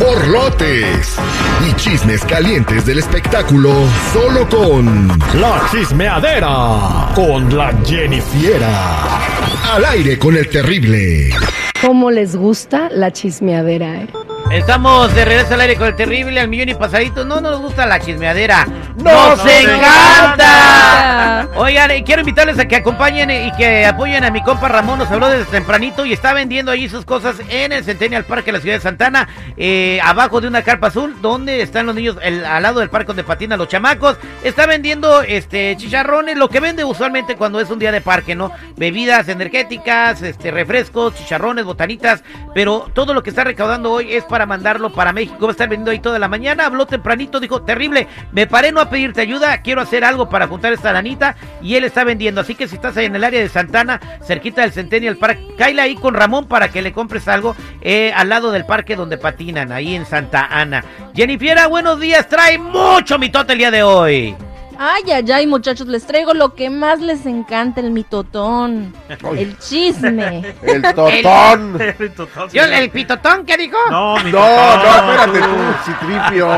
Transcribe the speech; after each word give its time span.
borlotes 0.00 1.16
y 1.68 1.74
chismes 1.76 2.24
calientes 2.24 2.86
del 2.86 3.00
espectáculo 3.00 3.70
solo 4.14 4.48
con 4.48 5.08
La 5.34 5.62
chismeadera 5.70 7.12
con 7.14 7.54
la 7.54 7.74
Jennifiera. 7.84 9.04
Al 9.74 9.84
aire 9.84 10.18
con 10.18 10.36
el 10.36 10.48
terrible. 10.48 11.34
¿Cómo 11.82 12.10
les 12.10 12.34
gusta 12.34 12.88
la 12.90 13.12
chismeadera, 13.12 14.02
eh? 14.02 14.08
Estamos 14.50 15.14
de 15.14 15.26
regreso 15.26 15.52
al 15.52 15.60
aire 15.60 15.76
con 15.76 15.88
el 15.88 15.96
terrible 15.96 16.40
al 16.40 16.48
millón 16.48 16.70
y 16.70 16.74
pasadito. 16.74 17.26
No 17.26 17.42
nos 17.42 17.60
gusta 17.60 17.84
la 17.84 18.00
chismeadera. 18.00 18.66
¡Nos, 18.96 19.38
¡Nos 19.38 19.46
encanta! 19.46 21.48
Oigan, 21.56 21.90
eh, 21.90 22.02
quiero 22.04 22.20
invitarles 22.20 22.58
a 22.58 22.66
que 22.66 22.76
acompañen 22.76 23.30
eh, 23.30 23.46
y 23.48 23.52
que 23.56 23.86
apoyen 23.86 24.24
a 24.24 24.30
mi 24.30 24.42
compa 24.42 24.68
Ramón. 24.68 24.98
Nos 24.98 25.10
habló 25.10 25.28
desde 25.28 25.44
tempranito 25.46 26.04
y 26.04 26.12
está 26.12 26.32
vendiendo 26.32 26.70
ahí 26.72 26.88
sus 26.88 27.04
cosas 27.04 27.36
en 27.48 27.72
el 27.72 27.84
Centennial 27.84 28.24
Park 28.24 28.44
de 28.46 28.52
la 28.52 28.60
ciudad 28.60 28.76
de 28.76 28.80
Santana. 28.80 29.28
eh, 29.56 30.00
abajo 30.02 30.40
de 30.40 30.48
una 30.48 30.62
carpa 30.62 30.88
azul, 30.88 31.16
donde 31.20 31.62
están 31.62 31.86
los 31.86 31.94
niños, 31.94 32.16
el- 32.22 32.44
al 32.44 32.62
lado 32.62 32.80
del 32.80 32.90
parque 32.90 33.08
donde 33.08 33.24
patinan 33.24 33.58
los 33.58 33.68
chamacos. 33.68 34.16
Está 34.42 34.66
vendiendo 34.66 35.22
este 35.22 35.76
chicharrones, 35.76 36.36
lo 36.36 36.48
que 36.48 36.60
vende 36.60 36.84
usualmente 36.84 37.36
cuando 37.36 37.60
es 37.60 37.70
un 37.70 37.78
día 37.78 37.92
de 37.92 38.00
parque, 38.00 38.34
¿no? 38.34 38.50
Bebidas 38.76 39.28
energéticas, 39.28 40.22
este 40.22 40.50
refrescos, 40.50 41.14
chicharrones, 41.14 41.64
botanitas. 41.64 42.22
Pero 42.54 42.90
todo 42.94 43.14
lo 43.14 43.22
que 43.22 43.30
está 43.30 43.44
recaudando 43.44 43.92
hoy 43.92 44.14
es 44.14 44.24
para 44.24 44.46
mandarlo 44.46 44.92
para 44.92 45.12
México. 45.12 45.36
Va 45.42 45.48
a 45.48 45.52
estar 45.52 45.68
vendiendo 45.68 45.90
ahí 45.90 45.98
toda 46.00 46.18
la 46.18 46.28
mañana. 46.28 46.66
Habló 46.66 46.86
tempranito, 46.86 47.40
dijo, 47.40 47.62
terrible, 47.62 48.08
me 48.32 48.46
paré 48.46 48.72
no 48.72 48.80
a 48.82 48.90
pedirte 48.90 49.20
ayuda, 49.20 49.62
quiero 49.62 49.80
hacer 49.80 50.04
algo 50.04 50.28
para 50.28 50.46
juntar 50.46 50.72
esta 50.72 50.92
lanita. 50.92 51.36
Y 51.62 51.76
él 51.76 51.84
está 51.84 52.04
vendiendo. 52.04 52.40
Así 52.40 52.54
que 52.54 52.68
si 52.68 52.76
estás 52.76 52.96
ahí 52.96 53.06
en 53.06 53.16
el 53.16 53.24
área 53.24 53.40
de 53.40 53.48
Santana, 53.48 54.00
cerquita 54.26 54.62
del 54.62 54.72
Centennial 54.72 55.16
Park, 55.16 55.38
cáile 55.56 55.82
ahí 55.82 55.94
con 55.94 56.14
Ramón 56.14 56.46
para 56.46 56.70
que 56.70 56.82
le 56.82 56.92
compres 56.92 57.28
algo 57.28 57.56
eh, 57.80 58.12
al 58.14 58.28
lado 58.28 58.52
del 58.52 58.64
parque 58.64 58.96
donde 58.96 59.18
patinan, 59.18 59.72
ahí 59.72 59.94
en 59.94 60.06
Santa 60.06 60.46
Ana. 60.50 60.84
Jennifiera, 61.14 61.66
buenos 61.66 62.00
días, 62.00 62.28
trae 62.28 62.58
mucho 62.58 63.18
mitote 63.18 63.52
el 63.52 63.58
día 63.58 63.70
de 63.70 63.82
hoy. 63.82 64.36
Ay, 64.84 65.02
ay, 65.12 65.30
ay, 65.30 65.46
muchachos, 65.46 65.86
les 65.86 66.04
traigo 66.04 66.34
lo 66.34 66.56
que 66.56 66.68
más 66.68 67.00
les 67.00 67.24
encanta, 67.24 67.80
el 67.80 67.92
mitotón, 67.92 68.92
el 69.36 69.56
chisme. 69.58 70.56
El 70.62 70.82
totón. 70.82 71.78
Yo, 72.52 72.64
¿El 72.64 72.90
pitotón 72.90 73.46
qué 73.46 73.56
dijo? 73.56 73.76
No, 73.90 74.16
mi 74.24 74.32
No, 74.32 74.40
no, 74.40 75.22
espérate 75.22 75.38
tú, 75.38 75.74
Citripio. 75.84 76.50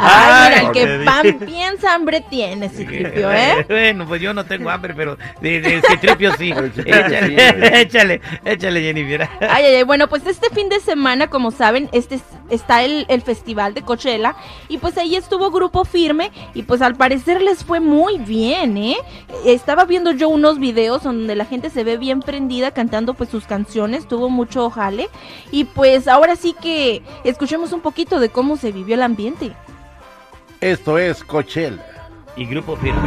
Ay, 0.00 0.50
mira, 0.50 0.60
el 0.62 0.72
que 0.72 1.02
pan 1.04 1.38
piensa 1.38 1.94
hambre 1.94 2.24
tiene, 2.28 2.68
Citripio, 2.68 3.30
¿eh? 3.32 3.64
Bueno, 3.68 4.06
pues 4.08 4.20
yo 4.20 4.34
no 4.34 4.44
tengo 4.44 4.68
hambre, 4.68 4.92
pero 4.96 5.16
de, 5.40 5.60
de 5.60 5.82
citripio 5.82 6.32
sí. 6.36 6.50
El 6.50 6.72
échale, 6.84 7.28
sí. 7.28 7.74
échale, 7.76 8.20
échale, 8.44 8.80
Jennifer. 8.80 9.28
Ay, 9.40 9.64
ay, 9.66 9.74
ay, 9.76 9.82
bueno, 9.84 10.08
pues 10.08 10.26
este 10.26 10.50
fin 10.50 10.68
de 10.68 10.80
semana, 10.80 11.28
como 11.28 11.52
saben, 11.52 11.88
este 11.92 12.16
es- 12.16 12.22
está 12.50 12.82
el, 12.82 13.06
el 13.08 13.22
festival 13.22 13.72
de 13.74 13.82
Coachella 13.82 14.34
y 14.68 14.78
pues 14.78 14.98
ahí 14.98 15.14
estuvo 15.16 15.50
Grupo 15.50 15.84
Firme 15.84 16.30
y 16.54 16.64
pues 16.64 16.82
al 16.82 16.96
parecer 16.96 17.40
les 17.40 17.51
fue 17.58 17.80
muy 17.80 18.18
bien, 18.18 18.76
¿eh? 18.76 18.96
Estaba 19.44 19.84
viendo 19.84 20.12
yo 20.12 20.28
unos 20.28 20.58
videos 20.58 21.02
donde 21.02 21.34
la 21.34 21.44
gente 21.44 21.70
se 21.70 21.84
ve 21.84 21.96
bien 21.96 22.20
prendida 22.20 22.70
cantando 22.70 23.14
pues 23.14 23.30
sus 23.30 23.44
canciones, 23.44 24.08
tuvo 24.08 24.28
mucho 24.28 24.70
jale 24.70 25.08
y 25.50 25.64
pues 25.64 26.08
ahora 26.08 26.36
sí 26.36 26.54
que 26.60 27.02
escuchemos 27.24 27.72
un 27.72 27.80
poquito 27.80 28.20
de 28.20 28.28
cómo 28.28 28.56
se 28.56 28.72
vivió 28.72 28.94
el 28.94 29.02
ambiente. 29.02 29.52
Esto 30.60 30.98
es 30.98 31.24
Coachella. 31.24 31.84
Y 32.34 32.46
grupo 32.46 32.76
firme. 32.76 33.00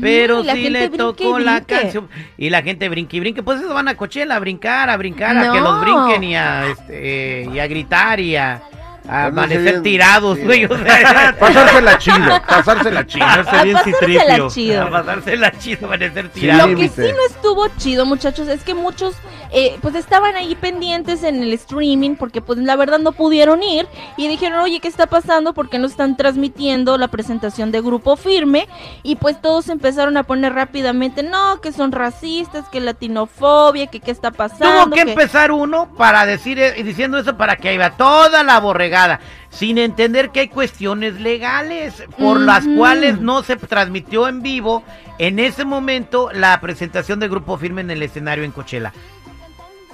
Pero 0.00 0.42
la 0.42 0.54
sí 0.54 0.70
le 0.70 0.88
tocó 0.88 1.38
la 1.38 1.60
canción. 1.60 2.08
Y 2.36 2.50
la 2.50 2.62
gente 2.62 2.88
brinque 2.88 3.16
y 3.16 3.20
brinque. 3.20 3.42
Pues 3.42 3.60
eso 3.60 3.72
van 3.72 3.86
a 3.88 3.96
Coachella, 3.96 4.36
a 4.36 4.38
brincar, 4.40 4.90
a 4.90 4.96
brincar, 4.96 5.36
a 5.36 5.52
que 5.52 5.60
los 5.60 5.80
brinquen 5.80 6.24
y 6.24 6.34
a, 6.34 6.66
este, 6.66 7.48
y 7.52 7.58
a 7.58 7.66
gritar 7.66 8.18
y 8.18 8.36
a, 8.36 8.62
a 9.10 9.30
Pues 9.30 9.34
no 9.34 9.42
sé 9.48 9.54
amanecer 9.56 9.82
tirados, 9.82 10.38
güey. 10.38 10.64
o 10.66 10.78
sea, 10.78 11.34
Pasársela 11.40 11.98
chido, 11.98 12.42
pasársela 12.46 13.06
chido. 13.06 13.24
A 13.26 13.34
bien 13.34 13.44
pasársela 13.76 13.82
citripio. 13.84 14.50
chido. 14.50 14.82
a 14.82 14.90
pasársela 14.90 15.52
chido, 15.58 15.86
amanecer 15.86 16.30
Sí. 16.32 16.40
tirados. 16.40 16.70
Lo 16.70 16.76
que 16.78 16.88
sí 16.88 17.00
no 17.12 17.26
estuvo 17.34 17.68
chido, 17.76 18.06
muchachos, 18.06 18.46
es 18.48 18.62
que 18.62 18.74
muchos 18.74 19.14
eh, 19.52 19.78
pues 19.82 19.94
estaban 19.94 20.36
ahí 20.36 20.54
pendientes 20.54 21.22
en 21.24 21.42
el 21.42 21.52
streaming 21.54 22.16
porque 22.16 22.40
pues 22.40 22.58
la 22.58 22.76
verdad 22.76 22.98
no 22.98 23.12
pudieron 23.12 23.62
ir 23.62 23.86
y 24.16 24.28
dijeron, 24.28 24.60
oye, 24.60 24.80
¿qué 24.80 24.88
está 24.88 25.06
pasando? 25.06 25.54
Porque 25.54 25.78
no 25.78 25.86
están 25.86 26.16
transmitiendo 26.16 26.96
la 26.98 27.08
presentación 27.08 27.72
de 27.72 27.80
Grupo 27.80 28.16
Firme 28.16 28.68
y 29.02 29.16
pues 29.16 29.40
todos 29.40 29.68
empezaron 29.68 30.16
a 30.16 30.22
poner 30.22 30.52
rápidamente, 30.52 31.22
no, 31.22 31.60
que 31.60 31.72
son 31.72 31.92
racistas, 31.92 32.68
que 32.68 32.80
latinofobia, 32.80 33.88
que 33.88 34.00
qué 34.00 34.10
está 34.10 34.30
pasando. 34.30 34.84
Tuvo 34.84 34.94
que 34.94 35.00
empezar 35.00 35.52
uno 35.52 35.92
para 35.96 36.26
decir 36.26 36.58
eh, 36.58 36.82
diciendo 36.82 37.18
eso 37.18 37.36
para 37.36 37.56
que 37.56 37.74
iba 37.74 37.96
toda 37.96 38.42
la 38.44 38.60
borregada, 38.60 39.20
sin 39.48 39.78
entender 39.78 40.30
que 40.30 40.40
hay 40.40 40.48
cuestiones 40.48 41.20
legales 41.20 42.04
por 42.18 42.40
las 42.40 42.66
cuales 42.66 43.20
no 43.20 43.42
se 43.42 43.56
transmitió 43.56 44.28
en 44.28 44.42
vivo 44.42 44.82
en 45.18 45.38
ese 45.38 45.64
momento 45.64 46.30
la 46.32 46.60
presentación 46.60 47.20
de 47.20 47.28
Grupo 47.28 47.58
Firme 47.58 47.80
en 47.80 47.90
el 47.90 48.02
escenario 48.02 48.44
en 48.44 48.52
Coachella. 48.52 48.92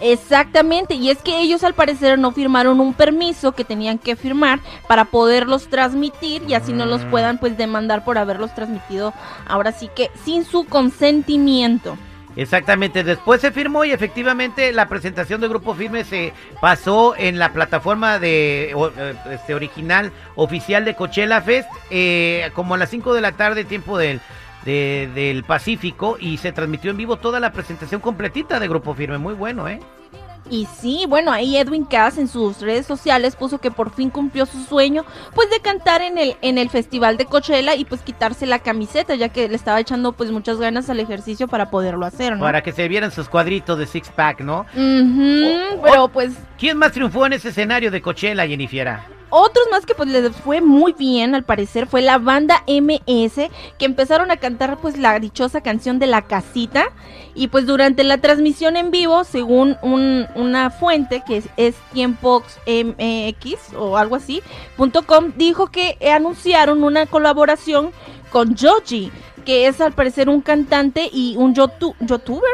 Exactamente, 0.00 0.94
y 0.94 1.10
es 1.10 1.18
que 1.22 1.40
ellos 1.40 1.64
al 1.64 1.74
parecer 1.74 2.18
no 2.18 2.30
firmaron 2.32 2.80
un 2.80 2.92
permiso 2.94 3.52
que 3.52 3.64
tenían 3.64 3.98
que 3.98 4.14
firmar 4.16 4.60
para 4.88 5.06
poderlos 5.06 5.68
transmitir 5.68 6.42
y 6.46 6.54
así 6.54 6.72
no 6.72 6.84
los 6.86 7.04
Mm. 7.04 7.10
puedan 7.10 7.38
pues 7.38 7.56
demandar 7.56 8.04
por 8.04 8.18
haberlos 8.18 8.54
transmitido 8.54 9.14
ahora 9.46 9.72
sí 9.72 9.88
que 9.96 10.10
sin 10.24 10.44
su 10.44 10.64
consentimiento. 10.66 11.96
Exactamente, 12.36 13.02
después 13.02 13.40
se 13.40 13.50
firmó 13.50 13.86
y 13.86 13.92
efectivamente 13.92 14.70
la 14.70 14.88
presentación 14.90 15.40
de 15.40 15.48
Grupo 15.48 15.74
Firme 15.74 16.04
se 16.04 16.34
pasó 16.60 17.14
en 17.16 17.38
la 17.38 17.54
plataforma 17.54 18.18
de 18.18 18.72
o- 18.74 18.88
eh, 18.94 19.14
este 19.30 19.54
original 19.54 20.12
oficial 20.34 20.84
de 20.84 20.94
Coachella 20.94 21.40
Fest 21.40 21.70
eh, 21.88 22.50
como 22.54 22.74
a 22.74 22.78
las 22.78 22.90
5 22.90 23.14
de 23.14 23.22
la 23.22 23.32
tarde 23.32 23.64
tiempo 23.64 23.96
del 23.96 24.20
de- 24.66 25.08
del 25.14 25.44
Pacífico 25.44 26.18
y 26.20 26.36
se 26.36 26.52
transmitió 26.52 26.90
en 26.90 26.98
vivo 26.98 27.16
toda 27.16 27.40
la 27.40 27.52
presentación 27.52 28.02
completita 28.02 28.60
de 28.60 28.68
Grupo 28.68 28.92
Firme, 28.94 29.16
muy 29.16 29.32
bueno, 29.32 29.66
¿eh? 29.68 29.80
Y 30.48 30.66
sí, 30.78 31.06
bueno, 31.08 31.32
ahí 31.32 31.56
Edwin 31.56 31.84
Cass 31.84 32.18
en 32.18 32.28
sus 32.28 32.60
redes 32.60 32.86
sociales 32.86 33.34
puso 33.34 33.58
que 33.58 33.72
por 33.72 33.90
fin 33.90 34.10
cumplió 34.10 34.46
su 34.46 34.62
sueño, 34.62 35.04
pues 35.34 35.50
de 35.50 35.58
cantar 35.58 36.02
en 36.02 36.18
el 36.18 36.36
en 36.40 36.56
el 36.56 36.70
festival 36.70 37.16
de 37.16 37.24
Coachella 37.24 37.74
y 37.74 37.84
pues 37.84 38.02
quitarse 38.02 38.46
la 38.46 38.60
camiseta, 38.60 39.16
ya 39.16 39.28
que 39.28 39.48
le 39.48 39.56
estaba 39.56 39.80
echando 39.80 40.12
pues 40.12 40.30
muchas 40.30 40.58
ganas 40.58 40.88
al 40.88 41.00
ejercicio 41.00 41.48
para 41.48 41.68
poderlo 41.68 42.06
hacer, 42.06 42.34
¿no? 42.36 42.42
Para 42.44 42.62
que 42.62 42.70
se 42.70 42.86
vieran 42.86 43.10
sus 43.10 43.28
cuadritos 43.28 43.76
de 43.76 43.86
six 43.86 44.08
pack, 44.10 44.42
¿no? 44.42 44.60
O- 44.60 45.82
pero 45.82 46.04
o- 46.04 46.08
pues 46.08 46.34
¿Quién 46.58 46.78
más 46.78 46.92
triunfó 46.92 47.26
en 47.26 47.32
ese 47.32 47.48
escenario 47.48 47.90
de 47.90 48.00
Coachella, 48.00 48.46
Jennifiera? 48.46 49.04
Otros 49.30 49.64
más 49.70 49.84
que 49.84 49.94
pues 49.94 50.08
les 50.08 50.34
fue 50.36 50.60
muy 50.60 50.92
bien 50.92 51.34
al 51.34 51.42
parecer 51.44 51.86
fue 51.86 52.00
la 52.00 52.18
banda 52.18 52.62
MS 52.66 53.50
que 53.78 53.84
empezaron 53.84 54.30
a 54.30 54.36
cantar 54.36 54.78
pues 54.78 54.96
la 54.98 55.18
dichosa 55.18 55.60
canción 55.60 55.98
de 55.98 56.06
la 56.06 56.22
casita. 56.22 56.92
Y 57.34 57.48
pues 57.48 57.66
durante 57.66 58.02
la 58.04 58.18
transmisión 58.18 58.76
en 58.76 58.90
vivo 58.90 59.24
según 59.24 59.76
un- 59.82 60.26
una 60.36 60.70
fuente 60.70 61.22
que 61.26 61.38
es, 61.38 61.48
es 61.56 61.74
Tiempox 61.92 62.58
MX 62.66 63.74
o 63.76 63.96
algo 63.96 64.16
así 64.16 64.42
com 65.06 65.32
dijo 65.36 65.66
que 65.66 65.98
anunciaron 66.14 66.82
una 66.82 67.06
colaboración 67.06 67.90
con 68.30 68.56
Joji 68.56 69.10
que 69.44 69.66
es 69.68 69.80
al 69.80 69.92
parecer 69.92 70.28
un 70.28 70.40
cantante 70.40 71.08
y 71.12 71.36
un 71.36 71.54
youtuber 71.54 72.50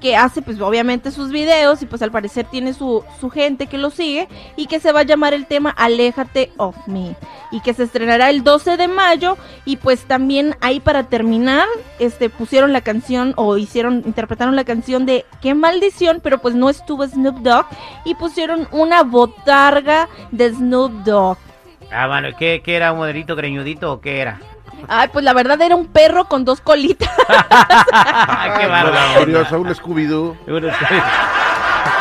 que 0.00 0.16
hace 0.16 0.42
pues 0.42 0.60
obviamente 0.60 1.10
sus 1.10 1.30
videos 1.30 1.82
y 1.82 1.86
pues 1.86 2.02
al 2.02 2.10
parecer 2.10 2.46
tiene 2.46 2.72
su, 2.72 3.04
su 3.20 3.30
gente 3.30 3.66
que 3.66 3.78
lo 3.78 3.90
sigue 3.90 4.28
y 4.56 4.66
que 4.66 4.80
se 4.80 4.92
va 4.92 5.00
a 5.00 5.04
llamar 5.04 5.34
el 5.34 5.46
tema 5.46 5.70
Aléjate 5.70 6.52
of 6.56 6.76
Me 6.86 7.16
y 7.50 7.60
que 7.60 7.74
se 7.74 7.84
estrenará 7.84 8.30
el 8.30 8.44
12 8.44 8.76
de 8.76 8.88
mayo 8.88 9.36
y 9.64 9.76
pues 9.76 10.04
también 10.04 10.54
ahí 10.60 10.80
para 10.80 11.04
terminar 11.04 11.66
este 11.98 12.30
pusieron 12.30 12.72
la 12.72 12.80
canción 12.80 13.32
o 13.36 13.56
hicieron 13.56 14.02
interpretaron 14.06 14.56
la 14.56 14.64
canción 14.64 15.06
de 15.06 15.24
Qué 15.40 15.54
maldición 15.54 16.20
pero 16.22 16.38
pues 16.38 16.54
no 16.54 16.68
estuvo 16.70 17.06
Snoop 17.06 17.38
Dogg 17.38 17.66
y 18.04 18.14
pusieron 18.14 18.68
una 18.72 19.02
botarga 19.02 20.08
de 20.30 20.50
Snoop 20.50 20.92
Dogg 21.04 21.38
Ah, 21.90 22.06
bueno, 22.06 22.28
¿qué, 22.38 22.60
qué 22.62 22.76
era? 22.76 22.92
¿Un 22.92 22.98
modelito 22.98 23.34
greñudito 23.34 23.90
o 23.90 24.00
qué 24.00 24.20
era? 24.20 24.40
Ay, 24.86 25.08
pues 25.12 25.24
la 25.24 25.32
verdad 25.32 25.60
era 25.62 25.74
un 25.76 25.86
perro 25.86 26.26
con 26.26 26.44
dos 26.44 26.60
colitas. 26.60 27.10
Ay, 27.90 28.50
qué 28.58 28.66
bárbaro. 28.66 29.20
Curioso, 29.20 29.60
un 29.60 29.68
Scooby-Doo. 29.74 30.36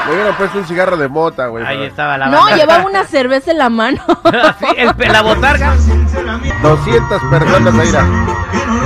Le 0.08 0.14
hubieran 0.14 0.36
puesto 0.36 0.58
un 0.60 0.66
cigarro 0.66 0.96
de 0.96 1.08
mota, 1.10 1.48
güey. 1.48 1.66
Ahí 1.66 1.84
estaba 1.84 2.18
la 2.18 2.28
No, 2.28 2.48
llevaba 2.56 2.86
una 2.90 3.04
cerveza 3.04 3.52
en 3.52 3.58
la 3.58 3.70
mano. 3.70 4.02
Sí, 4.60 4.66
el 4.78 4.94
la 5.12 5.22
botarga. 5.22 5.76
200 6.62 7.22
personas 7.30 7.80
ahí. 7.80 7.92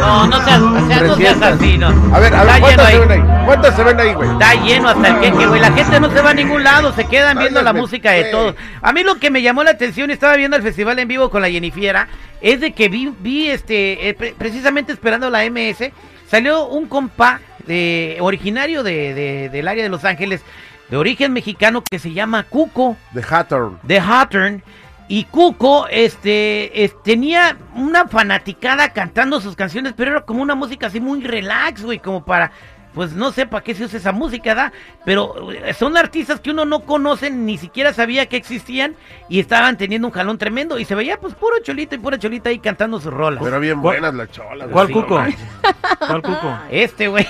No, 0.01 0.27
no 0.27 0.42
seas, 0.44 0.59
o 0.62 0.88
sea, 0.88 1.01
no 1.01 1.15
seas 1.15 1.39
300. 1.39 1.44
así, 1.44 1.77
no. 1.77 1.88
A 2.15 2.19
ver, 2.19 2.33
a 2.36 2.44
ver, 2.44 2.59
¿cuántas 2.59 2.89
se 2.89 3.00
ven 3.00 3.12
ahí? 3.12 3.45
¿Cuántas 3.45 3.75
se 3.75 3.83
ven 3.83 4.00
ahí, 4.00 4.13
güey? 4.13 4.30
Está 4.31 4.53
lleno 4.56 4.89
hasta 4.89 5.07
el 5.07 5.19
queque, 5.19 5.45
güey. 5.48 5.62
La 5.62 5.71
gente 5.71 6.00
no 6.00 6.12
se 6.12 6.21
va 6.21 6.30
a 6.31 6.33
ningún 6.33 6.63
lado, 6.63 6.94
se 6.94 7.06
quedan 7.06 7.38
viendo 7.38 7.62
la 7.62 7.74
música 7.74 8.12
de 8.12 8.25
todos. 8.25 8.56
A 8.81 8.92
mí 8.94 9.03
lo 9.03 9.15
que 9.15 9.30
me 9.30 9.42
llamó 9.42 9.63
la 9.63 9.71
atención, 9.71 10.12
estaba 10.12 10.36
viendo 10.36 10.57
el 10.57 10.63
festival 10.63 10.98
en 11.00 11.07
vivo 11.07 11.30
con 11.30 11.42
la 11.42 11.50
Jennifiera, 11.50 12.07
es 12.42 12.59
de 12.59 12.71
que 12.74 12.89
vi, 12.89 13.13
vi 13.19 13.50
este, 13.50 14.09
eh, 14.09 14.13
pre- 14.13 14.33
precisamente 14.38 14.92
esperando 14.92 15.30
la 15.30 15.44
MS, 15.45 15.92
salió 16.30 16.65
un 16.68 16.88
compa 16.88 17.39
de, 17.68 18.18
originario 18.21 18.83
de, 18.83 19.13
de- 19.13 19.50
del 19.50 19.68
área 19.68 19.83
de 19.83 19.89
Los 19.89 20.03
Ángeles, 20.06 20.42
de 20.89 20.98
origen 20.98 21.31
mexicano, 21.31 21.83
que 21.89 22.00
se 22.00 22.12
llama 22.12 22.44
Cuco, 22.44 22.98
The 23.13 23.24
Hatter. 23.30 23.62
de 23.83 24.00
Hawthorne. 24.00 24.63
Y 25.12 25.25
Cuco 25.25 25.88
este, 25.90 26.86
es- 26.86 26.96
tenía 27.04 27.58
una 27.75 28.08
fanaticada 28.08 28.94
cantando 28.94 29.42
sus 29.42 29.58
canciones, 29.58 29.94
pero 29.96 30.12
era 30.12 30.22
como 30.22 30.42
una 30.42 30.56
música 30.56 30.88
así 30.88 31.02
muy 31.02 31.22
relax, 31.22 31.84
güey, 31.84 32.00
como 32.00 32.24
para, 32.24 32.54
pues 32.94 33.12
no 33.12 33.34
sé 33.34 33.46
para 33.46 33.62
qué 33.62 33.75
se 33.75 33.84
usa 33.84 33.98
esa 34.00 34.13
música, 34.13 34.56
¿da? 34.56 34.72
Pero 35.04 35.52
eh, 35.52 35.74
son 35.74 35.98
artistas 35.98 36.40
que 36.40 36.52
uno 36.52 36.63
no 36.63 36.80
conoce, 36.81 37.30
ni 37.30 37.58
siquiera 37.58 37.92
sabía 37.94 38.28
que 38.28 38.38
existían 38.38 38.96
y 39.28 39.42
estaban 39.42 39.75
teniendo 39.78 40.08
un 40.08 40.13
jalón 40.13 40.38
tremendo 40.38 40.80
y 40.80 40.86
se 40.86 40.96
veía 40.96 41.19
pues 41.19 41.34
puro 41.36 41.56
cholito 41.62 41.94
y 41.96 41.98
pura 41.98 42.18
cholita 42.18 42.50
ahí 42.50 42.60
cantando 42.60 42.98
sus 43.02 43.12
rolas. 43.12 43.44
Pero 43.44 43.60
bien 43.60 43.81
¿Cuál- 43.81 44.00
buenas 44.00 44.13
las 44.16 44.31
cholas. 44.31 44.69
¿Cuál 44.72 44.88
Sí, 44.88 44.94
cuco? 44.94 45.22
no. 45.22 45.28
¿Cuál 46.08 46.22
cuco? 46.24 46.58
Este, 46.69 47.10
güey. 47.10 47.28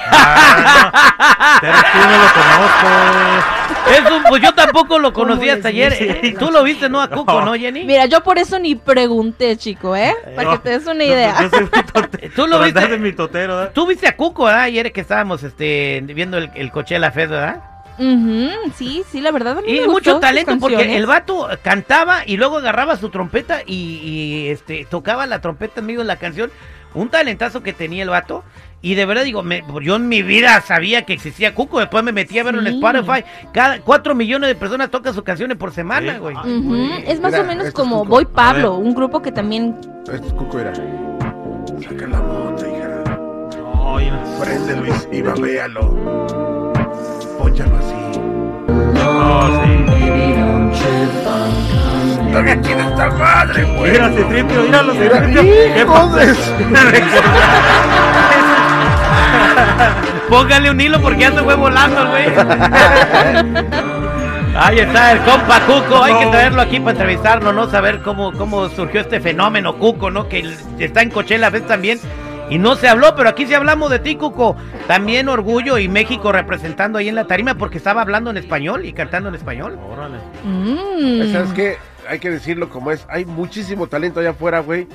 Pero 1.61 1.77
tú 1.77 1.97
no 1.97 2.11
lo 2.11 2.33
conozco. 2.33 3.60
Es 3.89 4.11
un- 4.11 4.23
pues 4.29 4.41
yo 4.41 4.53
tampoco 4.53 4.99
lo 4.99 5.11
conocí 5.13 5.41
¿Cómo 5.41 5.51
hasta 5.53 5.67
ayer. 5.69 5.93
Eh, 5.99 6.35
Tú 6.37 6.51
lo 6.51 6.63
viste, 6.63 6.89
¿no? 6.89 7.01
A 7.01 7.09
Cuco, 7.09 7.39
No. 7.39 7.45
¿no, 7.45 7.53
Jenny? 7.55 7.83
Mira, 7.83 8.05
yo 8.05 8.23
por 8.23 8.37
eso 8.37 8.59
ni 8.59 8.75
pregunté, 8.75 9.57
chico, 9.57 9.95
¿eh? 9.95 10.13
Para 10.35 10.51
que 10.53 10.57
te 10.59 10.69
des 10.69 10.85
una 10.87 11.03
idea. 11.03 11.35
Yo 11.41 11.49
soy 11.49 11.61
mi 11.63 11.83
totero. 11.83 12.33
Tú 12.35 12.47
lo 12.47 12.59
viste. 12.59 12.79
de 12.87 12.97
¿verdad? 13.47 13.71
Tú 13.73 13.87
viste 13.87 14.07
a 14.07 14.15
Cuco, 14.15 14.45
¿verdad? 14.45 14.61
Ayer 14.61 14.91
que 14.91 15.01
estábamos 15.01 15.43
este, 15.43 16.01
viendo 16.05 16.37
el, 16.37 16.49
el 16.55 16.71
Coachella 16.71 17.11
Fest, 17.11 17.31
¿verdad? 17.31 17.63
Ujú, 17.99 18.49
sí, 18.75 19.03
sí, 19.11 19.21
la 19.21 19.31
verdad. 19.31 19.57
A 19.59 19.61
mí 19.61 19.67
Y 19.71 19.77
gustó 19.79 19.91
mucho 19.91 20.11
sus 20.13 20.21
talento 20.21 20.57
porque 20.59 20.75
canciones. 20.75 20.97
el 20.97 21.05
vato 21.05 21.47
cantaba 21.61 22.21
y 22.25 22.37
luego 22.37 22.57
agarraba 22.57 22.95
su 22.95 23.09
trompeta 23.09 23.61
y, 23.65 23.73
y, 23.75 24.47
este 24.49 24.87
tocaba 24.89 25.27
la 25.27 25.39
trompeta 25.41 25.81
en 25.81 25.85
medio 25.87 25.99
de 25.99 26.05
la 26.05 26.15
canción. 26.15 26.51
Un 26.93 27.09
talentazo 27.09 27.63
que 27.63 27.73
tenía 27.73 28.03
el 28.03 28.09
vato. 28.09 28.43
Y 28.83 28.95
de 28.95 29.05
verdad 29.05 29.23
digo, 29.23 29.43
me- 29.43 29.63
yo 29.83 29.95
en 29.97 30.07
mi 30.09 30.23
vida 30.23 30.59
sabía 30.61 31.03
que 31.05 31.13
existía 31.13 31.53
Cuco. 31.53 31.79
Después 31.79 32.03
me 32.03 32.11
metí 32.11 32.39
a 32.39 32.43
verlo 32.43 32.61
en. 32.61 32.67
Spotify. 32.67 33.23
Cada 33.53 33.79
cuatro 33.81 34.15
millones 34.15 34.47
de 34.49 34.55
personas 34.55 34.89
tocan 34.89 35.13
sus 35.13 35.23
canciones 35.23 35.55
por 35.57 35.71
semana, 35.71 36.13
Sí. 36.15 36.19
güey. 36.19 36.35
Es 37.05 37.19
más 37.21 37.31
Mira, 37.31 37.43
o 37.43 37.47
menos 37.47 37.67
este 37.67 37.69
es 37.69 37.73
como 37.73 37.99
Cuco. 37.99 38.09
Voy 38.09 38.25
Pablo, 38.25 38.75
un 38.75 38.93
grupo 38.95 39.21
que 39.21 39.31
también 39.31 39.75
Este 40.11 40.27
es 40.27 40.33
cuco, 40.33 40.57
mira. 40.57 40.73
Saca 40.73 42.07
la 42.07 42.21
mota, 42.21 42.67
hija. 42.67 43.03
Ay, 43.95 44.09
no. 44.11 44.39
Prende 44.43 44.75
Luis 44.77 45.07
y 45.11 45.21
babéalo. 45.21 46.73
Pónchalo 47.37 47.77
así. 47.77 48.19
No, 48.67 49.63
sí. 49.63 49.70
Está 52.31 52.43
bien 52.43 52.61
chida 52.61 52.87
esta 52.87 53.09
madre, 53.09 53.63
güey. 53.75 53.91
Mira, 53.91 54.09
Citripio, 54.09 54.61
míralo, 54.63 54.93
Mira, 54.93 55.17
Citripio. 55.17 55.73
¿Qué 55.75 55.85
pasa? 55.85 56.19
Póngale 60.29 60.71
un 60.71 60.79
hilo 60.79 61.01
porque 61.01 61.19
ya 61.19 61.33
se 61.33 61.43
fue 61.43 61.55
volando, 61.55 62.07
güey. 62.09 62.27
Ahí 64.55 64.79
está 64.79 65.11
el 65.11 65.19
compa 65.19 65.59
Cuco, 65.65 66.01
hay 66.01 66.13
que 66.19 66.27
traerlo 66.27 66.61
aquí 66.61 66.79
para 66.79 66.91
entrevistarlo, 66.91 67.51
¿no? 67.51 67.69
Saber 67.69 68.01
cómo, 68.01 68.31
cómo 68.31 68.69
surgió 68.69 69.01
este 69.01 69.19
fenómeno 69.19 69.75
Cuco, 69.75 70.09
¿no? 70.09 70.29
Que 70.29 70.55
está 70.79 71.01
en 71.01 71.09
Coachella 71.09 71.49
vez 71.49 71.67
también. 71.67 71.99
Y 72.51 72.59
no 72.59 72.75
se 72.75 72.87
habló, 72.87 73.15
pero 73.15 73.29
aquí 73.29 73.45
sí 73.47 73.53
hablamos 73.55 73.89
de 73.89 73.97
ti, 73.99 74.15
Cuco. 74.17 74.55
También 74.87 75.29
orgullo 75.29 75.77
y 75.79 75.87
México 75.87 76.31
representando 76.31 76.99
ahí 76.99 77.07
en 77.09 77.15
la 77.15 77.25
tarima 77.25 77.55
porque 77.55 77.77
estaba 77.77 78.01
hablando 78.01 78.29
en 78.29 78.37
español 78.37 78.85
y 78.85 78.93
cantando 78.93 79.29
en 79.29 79.35
español. 79.35 79.79
Órale. 79.89 80.17
mm, 80.43 81.31
¿Sabes 81.31 81.53
qué? 81.53 81.77
Hay 82.09 82.19
que 82.19 82.29
decirlo 82.29 82.69
como 82.69 82.91
es. 82.91 83.05
Hay 83.09 83.25
muchísimo 83.25 83.87
talento 83.87 84.19
allá 84.19 84.31
afuera, 84.31 84.59
güey. 84.59 84.87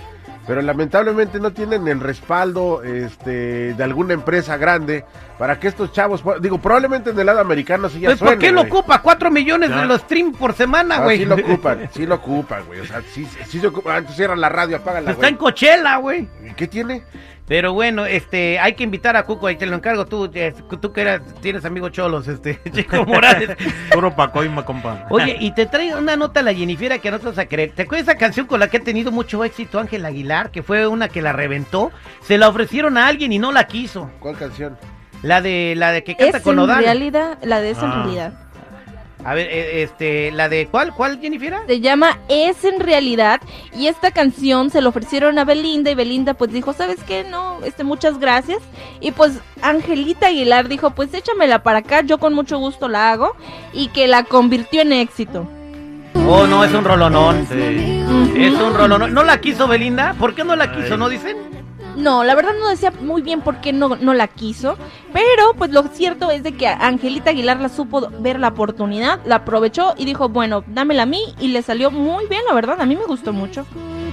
Pero 0.47 0.62
lamentablemente 0.62 1.41
no 1.41 1.50
tienen 1.53 1.88
el 1.88 1.99
respaldo 1.99 2.81
este, 2.85 3.75
de 3.75 3.82
alguna 3.82 4.14
empresa 4.14 4.56
grande 4.56 5.05
para 5.38 5.59
que 5.59 5.67
estos 5.67 5.91
chavos, 5.93 6.23
digo, 6.41 6.59
probablemente 6.59 7.11
en 7.11 7.19
el 7.19 7.26
lado 7.26 7.41
americano 7.41 7.88
sí 7.88 7.99
ya 7.99 8.11
Pues, 8.11 8.20
¿Por 8.20 8.29
suene, 8.29 8.41
qué 8.41 8.52
lo 8.52 8.61
güey. 8.61 8.70
ocupa? 8.70 9.02
Cuatro 9.02 9.29
millones 9.32 9.70
Ya. 9.70 9.81
de 9.81 9.87
los 9.87 10.02
streams 10.02 10.37
por 10.37 10.52
semana, 10.52 10.99
Ah, 10.99 11.02
güey. 11.02 11.19
sí 11.19 11.25
lo 11.25 11.35
ocupan, 11.35 11.88
sí 11.93 12.06
lo 12.06 12.14
ocupan, 12.14 12.64
güey. 12.67 12.79
O 12.79 12.85
sea, 12.85 13.02
sí, 13.12 13.26
sí 13.49 13.59
se 13.59 13.67
ocupan. 13.67 13.97
Ah, 13.97 14.06
tú 14.06 14.12
cierra 14.12 14.37
la 14.37 14.49
radio, 14.49 14.76
apágala, 14.76 15.11
Está 15.11 15.26
en 15.26 15.35
güey. 15.35 15.41
Coachella, 15.52 15.97
güey. 15.97 16.29
¿Y 16.49 16.55
¿Qué 16.55 16.69
tiene? 16.69 17.02
Pero 17.49 17.73
bueno, 17.73 18.07
este, 18.07 18.59
hay 18.59 18.75
que 18.75 18.83
invitar 18.83 19.17
a 19.17 19.23
Cuco, 19.25 19.47
ahí 19.47 19.55
te 19.55 19.67
lo 19.67 19.77
encargo 19.77 20.05
tú, 20.07 20.29
eh, 20.35 20.53
tú 20.81 20.93
que 20.93 21.01
eras, 21.03 21.23
tienes 21.41 21.65
amigos 21.65 21.93
cholos, 21.93 22.27
este, 22.27 22.61
Chico 22.73 23.05
Morales. 23.05 23.51
Puro 23.93 24.15
Pacoima, 24.17 24.65
compa. 24.65 25.07
Oye, 25.11 25.37
y 25.39 25.53
te 25.53 25.67
traigo 25.67 25.99
una 25.99 26.17
nota 26.17 26.41
a 26.41 26.43
la 26.43 26.53
Jennifer 26.53 27.01
que 27.01 27.11
no 27.11 27.21
te 27.21 27.27
vas 27.27 27.39
a 27.39 27.47
creer. 27.47 27.71
¿Te 27.73 27.83
acuerdas 27.83 28.09
esa 28.09 28.19
canción 28.19 28.47
con 28.47 28.59
la 28.59 28.69
que 28.69 28.79
ha 28.79 28.83
tenido 28.83 29.13
mucho 29.13 29.45
éxito 29.45 29.79
Ángel 29.79 30.05
Aguilar? 30.05 30.51
Que 30.51 30.65
fue 30.65 30.89
una 30.89 31.09
que 31.09 31.23
la 31.23 31.33
reventó. 31.33 31.93
Se 32.21 32.37
la 32.37 32.49
ofrecieron 32.49 32.99
a 32.99 33.07
alguien 33.07 33.33
y 33.33 33.39
no 33.39 33.53
la 33.53 33.69
quiso. 33.69 34.11
¿Cuál 34.19 34.37
canción? 34.37 34.77
La 35.23 35.41
de 35.41 35.75
la 35.77 35.93
de 35.93 36.03
que 36.05 36.17
canta 36.17 36.39
es 36.39 36.43
con 36.43 36.53
en 36.55 36.57
Nodal. 36.57 36.83
realidad, 36.83 37.39
la 37.43 37.61
de 37.61 37.71
esa 37.71 37.85
en 37.87 37.91
Ah. 37.93 37.95
realidad. 38.03 38.33
A 39.26 39.34
ver, 39.34 39.49
eh, 39.50 39.82
este, 39.82 40.31
la 40.31 40.49
de 40.49 40.69
¿cuál? 40.69 40.94
¿Cuál 40.94 41.19
Jennifer? 41.20 41.52
Se 41.67 41.81
llama 41.81 42.20
Es 42.28 42.62
en 42.62 42.78
realidad 42.78 43.40
y 43.76 43.88
esta 43.88 44.12
canción 44.12 44.70
se 44.70 44.81
lo 44.81 44.90
ofrecieron 44.90 45.37
a 45.40 45.44
Belinda 45.44 45.90
y 45.90 45.96
Belinda 45.96 46.34
pues 46.34 46.52
dijo, 46.52 46.73
¿sabes 46.73 47.02
qué? 47.05 47.25
No, 47.25 47.58
este, 47.64 47.82
muchas 47.82 48.20
gracias. 48.20 48.61
Y 49.00 49.11
pues 49.11 49.40
Angelita 49.62 50.28
Aguilar 50.28 50.69
dijo, 50.69 50.90
pues 50.93 51.12
échamela 51.12 51.64
para 51.64 51.81
acá, 51.81 52.02
yo 52.02 52.19
con 52.19 52.34
mucho 52.34 52.58
gusto 52.58 52.87
la 52.87 53.11
hago 53.11 53.34
y 53.73 53.88
que 53.88 54.06
la 54.06 54.23
convirtió 54.23 54.82
en 54.82 54.93
éxito. 54.93 55.49
Oh, 56.28 56.46
no, 56.46 56.62
es 56.62 56.73
un 56.73 56.84
rolonón. 56.84 57.49
Sí. 57.49 58.05
Es 58.37 58.55
un 58.55 58.75
rolonón. 58.75 59.12
¿No 59.12 59.25
la 59.25 59.40
quiso 59.40 59.67
Belinda? 59.67 60.14
¿Por 60.20 60.37
qué 60.37 60.44
no 60.44 60.55
la 60.55 60.73
quiso? 60.73 60.96
¿No 60.96 61.08
dicen? 61.08 61.56
No, 61.97 62.25
la 62.25 62.35
verdad 62.35 62.53
no 62.59 62.69
decía 62.69 62.93
muy 63.01 63.23
bien 63.23 63.41
por 63.41 63.61
qué 63.61 63.73
no, 63.73 63.97
no 63.97 64.15
la 64.15 64.29
quiso, 64.29 64.77
pero 65.13 65.55
pues 65.57 65.71
lo 65.71 65.83
cierto 65.85 66.31
es 66.31 66.43
de 66.43 66.53
que 66.53 66.69
Angelita 66.69 67.31
Aguilar 67.31 67.61
la 67.61 67.69
supo 67.69 68.09
ver 68.21 68.39
la 68.39 68.49
oportunidad, 68.49 69.21
la 69.25 69.37
aprovechó 69.37 69.95
y 69.97 70.05
dijo, 70.05 70.29
bueno, 70.29 70.62
dámela 70.67 71.05
a 71.05 71.07
mí 71.07 71.23
y 71.41 71.49
le 71.49 71.62
salió 71.62 71.91
muy 71.91 72.26
bien, 72.26 72.43
la 72.49 72.55
verdad, 72.55 72.81
a 72.81 72.87
mí 72.87 72.97
me 72.97 73.05
gustó 73.05 73.33
mucho. 73.33 73.67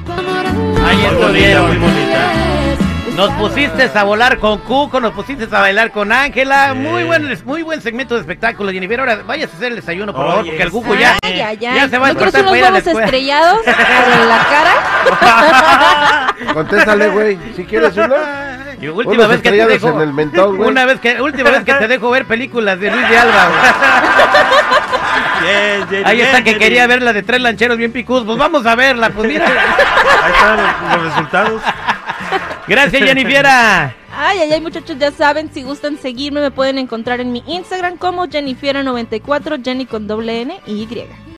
Estuvieron. 0.08 1.68
muy 1.68 1.78
bonita. 1.78 2.73
Nos 3.16 3.30
pusiste 3.34 3.92
a 3.94 4.04
volar 4.04 4.40
con 4.40 4.58
Cuco, 4.60 5.00
nos 5.00 5.12
pusiste 5.14 5.44
a 5.56 5.60
bailar 5.62 5.92
con 5.92 6.12
Ángela. 6.12 6.72
Sí. 6.74 6.80
Muy 6.80 7.04
buen, 7.04 7.38
muy 7.46 7.62
buen 7.62 7.80
segmento 7.80 8.16
de 8.16 8.22
espectáculo, 8.22 8.72
Jennifer. 8.72 9.00
Ahora 9.00 9.18
vayas 9.26 9.52
a 9.54 9.56
hacer 9.56 9.68
el 9.70 9.76
desayuno, 9.76 10.14
por 10.14 10.26
favor, 10.28 10.46
porque 10.48 10.64
el 10.64 10.72
Cuco 10.72 10.96
ya, 10.96 11.18
Ay, 11.22 11.40
ay, 11.42 11.58
ya 11.58 11.74
ay. 11.84 11.90
se 11.90 11.98
va 12.00 12.08
a 12.08 12.10
despertar 12.14 12.44
para 12.44 12.58
ir 12.58 12.66
a 12.66 12.72
la 12.72 12.78
escuela. 12.80 13.04
estrellados 13.06 13.60
en 13.68 14.30
la 14.30 14.38
cara. 14.50 16.36
Contéstale, 16.54 17.08
güey. 17.10 17.38
Si 17.56 17.64
quieres 17.66 17.96
uno. 17.98 18.16
Y 18.82 18.88
última 18.88 19.28
vez 19.28 19.42
que 19.42 19.50
te 19.52 19.58
estrellados 19.60 19.74
dejo, 19.82 19.90
en 19.96 20.02
el 20.02 20.14
mentón, 20.14 20.58
güey. 20.58 20.70
una 20.70 20.86
vez 20.86 21.00
que, 21.00 21.22
última 21.22 21.52
vez 21.52 21.64
que 21.64 21.74
te 21.76 21.88
dejo 21.88 22.10
ver 22.10 22.26
películas 22.26 22.80
de 22.80 22.90
Luis 22.92 23.08
de 23.10 23.18
Alba. 23.18 23.48
güey. 23.48 23.60
Bien, 25.44 25.88
Jenny, 25.90 26.04
Ahí 26.06 26.22
está 26.22 26.44
que 26.44 26.58
quería 26.58 26.88
ver 26.88 27.02
la 27.04 27.14
de 27.14 27.22
tres 27.22 27.42
lancheros 27.42 27.78
bien 27.78 27.92
picudos. 27.92 28.24
Pues 28.26 28.38
vamos 28.40 28.66
a 28.66 28.76
verla, 28.76 29.10
pues 29.12 29.28
mira. 29.28 29.46
Ahí 29.46 30.32
están 30.34 30.58
los, 30.58 30.96
los 30.98 31.06
resultados. 31.10 31.62
Gracias, 32.68 33.04
Jennifer. 33.04 33.46
Ay, 33.46 34.40
ay, 34.40 34.54
ay, 34.54 34.62
muchachos, 34.62 34.98
ya 34.98 35.12
saben, 35.12 35.52
si 35.54 35.64
gustan 35.64 35.98
seguirme, 35.98 36.40
me 36.40 36.52
pueden 36.52 36.78
encontrar 36.78 37.20
en 37.20 37.32
mi 37.32 37.44
Instagram 37.48 37.98
como 37.98 38.26
Jennifiera94, 38.28 39.64
Jenny 39.64 39.86
con 39.86 40.08
doble 40.08 40.42
N 40.42 40.60
y 40.68 40.84
Y. 40.84 41.24